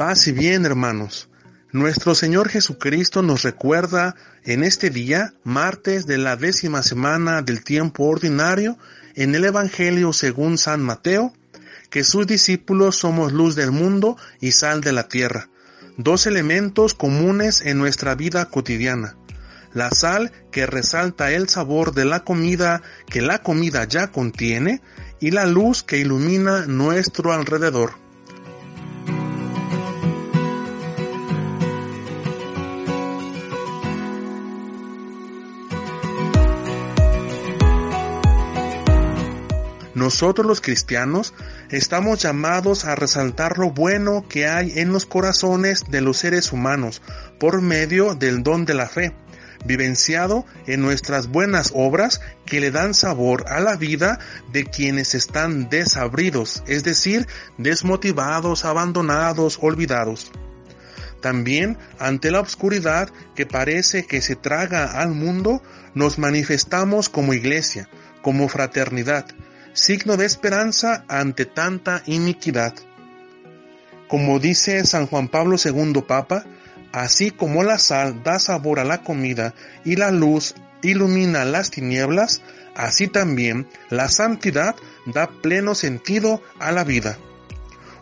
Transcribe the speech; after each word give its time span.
Paz 0.00 0.28
y 0.28 0.32
bien, 0.32 0.64
hermanos. 0.64 1.28
Nuestro 1.72 2.14
Señor 2.14 2.48
Jesucristo 2.48 3.20
nos 3.20 3.42
recuerda 3.42 4.16
en 4.44 4.64
este 4.64 4.88
día, 4.88 5.34
martes 5.44 6.06
de 6.06 6.16
la 6.16 6.36
décima 6.36 6.82
semana 6.82 7.42
del 7.42 7.62
tiempo 7.62 8.04
ordinario, 8.04 8.78
en 9.14 9.34
el 9.34 9.44
Evangelio 9.44 10.14
según 10.14 10.56
San 10.56 10.80
Mateo, 10.80 11.34
que 11.90 12.02
sus 12.02 12.26
discípulos 12.26 12.96
somos 12.96 13.34
luz 13.34 13.56
del 13.56 13.72
mundo 13.72 14.16
y 14.40 14.52
sal 14.52 14.80
de 14.80 14.92
la 14.92 15.06
tierra, 15.06 15.50
dos 15.98 16.26
elementos 16.26 16.94
comunes 16.94 17.60
en 17.60 17.76
nuestra 17.76 18.14
vida 18.14 18.46
cotidiana. 18.46 19.18
La 19.74 19.90
sal 19.90 20.32
que 20.50 20.64
resalta 20.64 21.30
el 21.30 21.50
sabor 21.50 21.92
de 21.92 22.06
la 22.06 22.24
comida 22.24 22.80
que 23.06 23.20
la 23.20 23.42
comida 23.42 23.84
ya 23.84 24.06
contiene 24.06 24.80
y 25.20 25.30
la 25.30 25.44
luz 25.44 25.82
que 25.82 25.98
ilumina 25.98 26.64
nuestro 26.64 27.34
alrededor. 27.34 28.00
Nosotros 40.00 40.46
los 40.46 40.62
cristianos 40.62 41.34
estamos 41.68 42.22
llamados 42.22 42.86
a 42.86 42.94
resaltar 42.94 43.58
lo 43.58 43.70
bueno 43.70 44.24
que 44.26 44.48
hay 44.48 44.78
en 44.78 44.94
los 44.94 45.04
corazones 45.04 45.84
de 45.90 46.00
los 46.00 46.16
seres 46.16 46.52
humanos 46.52 47.02
por 47.38 47.60
medio 47.60 48.14
del 48.14 48.42
don 48.42 48.64
de 48.64 48.72
la 48.72 48.88
fe, 48.88 49.14
vivenciado 49.66 50.46
en 50.66 50.80
nuestras 50.80 51.26
buenas 51.26 51.72
obras 51.74 52.22
que 52.46 52.60
le 52.60 52.70
dan 52.70 52.94
sabor 52.94 53.44
a 53.48 53.60
la 53.60 53.76
vida 53.76 54.18
de 54.54 54.64
quienes 54.64 55.14
están 55.14 55.68
desabridos, 55.68 56.62
es 56.66 56.82
decir, 56.82 57.26
desmotivados, 57.58 58.64
abandonados, 58.64 59.58
olvidados. 59.60 60.32
También 61.20 61.76
ante 61.98 62.30
la 62.30 62.40
oscuridad 62.40 63.10
que 63.34 63.44
parece 63.44 64.06
que 64.06 64.22
se 64.22 64.34
traga 64.34 64.98
al 64.98 65.10
mundo, 65.10 65.62
nos 65.92 66.18
manifestamos 66.18 67.10
como 67.10 67.34
iglesia, 67.34 67.90
como 68.22 68.48
fraternidad, 68.48 69.26
signo 69.72 70.16
de 70.16 70.26
esperanza 70.26 71.04
ante 71.08 71.44
tanta 71.46 72.02
iniquidad. 72.06 72.74
Como 74.08 74.38
dice 74.38 74.84
San 74.84 75.06
Juan 75.06 75.28
Pablo 75.28 75.56
II 75.62 76.02
Papa, 76.06 76.44
así 76.92 77.30
como 77.30 77.62
la 77.62 77.78
sal 77.78 78.22
da 78.22 78.38
sabor 78.38 78.80
a 78.80 78.84
la 78.84 79.02
comida 79.02 79.54
y 79.84 79.96
la 79.96 80.10
luz 80.10 80.54
ilumina 80.82 81.44
las 81.44 81.70
tinieblas, 81.70 82.42
así 82.74 83.06
también 83.06 83.68
la 83.88 84.08
santidad 84.08 84.74
da 85.06 85.28
pleno 85.28 85.74
sentido 85.74 86.42
a 86.58 86.72
la 86.72 86.84
vida. 86.84 87.18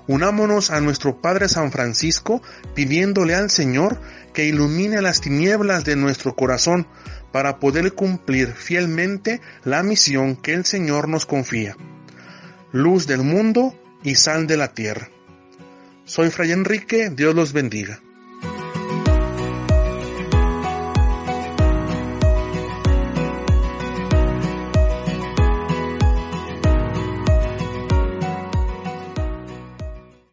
Unámonos 0.08 0.70
a 0.70 0.80
nuestro 0.80 1.20
Padre 1.20 1.50
San 1.50 1.70
Francisco 1.70 2.42
pidiéndole 2.74 3.34
al 3.34 3.50
Señor 3.50 4.00
que 4.32 4.46
ilumine 4.46 5.02
las 5.02 5.20
tinieblas 5.20 5.84
de 5.84 5.96
nuestro 5.96 6.34
corazón 6.34 6.86
para 7.30 7.58
poder 7.58 7.92
cumplir 7.92 8.48
fielmente 8.48 9.42
la 9.64 9.82
misión 9.82 10.34
que 10.34 10.54
el 10.54 10.64
Señor 10.64 11.08
nos 11.08 11.26
confía. 11.26 11.76
Luz 12.72 13.06
del 13.06 13.22
mundo 13.22 13.74
y 14.02 14.14
sal 14.14 14.46
de 14.46 14.56
la 14.56 14.72
tierra. 14.72 15.10
Soy 16.06 16.30
Fray 16.30 16.52
Enrique, 16.52 17.10
Dios 17.10 17.34
los 17.34 17.52
bendiga. 17.52 18.00